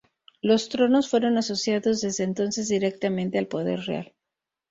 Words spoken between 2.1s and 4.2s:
entonces directamente al poder real.